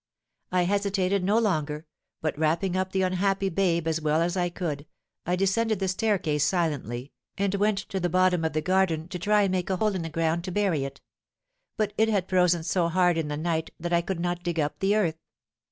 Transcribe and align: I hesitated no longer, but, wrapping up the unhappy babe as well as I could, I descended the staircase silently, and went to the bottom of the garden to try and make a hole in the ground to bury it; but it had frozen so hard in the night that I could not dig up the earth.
I 0.51 0.63
hesitated 0.63 1.23
no 1.23 1.37
longer, 1.37 1.85
but, 2.21 2.35
wrapping 2.35 2.75
up 2.75 2.91
the 2.91 3.03
unhappy 3.03 3.49
babe 3.49 3.87
as 3.87 4.01
well 4.01 4.19
as 4.19 4.35
I 4.35 4.49
could, 4.49 4.87
I 5.27 5.35
descended 5.35 5.77
the 5.77 5.87
staircase 5.87 6.43
silently, 6.43 7.11
and 7.37 7.53
went 7.53 7.77
to 7.89 7.99
the 7.99 8.09
bottom 8.09 8.43
of 8.43 8.53
the 8.53 8.63
garden 8.63 9.07
to 9.09 9.19
try 9.19 9.43
and 9.43 9.51
make 9.51 9.69
a 9.69 9.77
hole 9.77 9.93
in 9.93 10.01
the 10.01 10.09
ground 10.09 10.43
to 10.45 10.51
bury 10.51 10.85
it; 10.85 11.01
but 11.77 11.93
it 11.99 12.09
had 12.09 12.27
frozen 12.29 12.63
so 12.63 12.87
hard 12.89 13.15
in 13.15 13.27
the 13.27 13.37
night 13.37 13.69
that 13.79 13.93
I 13.93 14.01
could 14.01 14.19
not 14.19 14.41
dig 14.41 14.59
up 14.59 14.79
the 14.79 14.95
earth. 14.95 15.19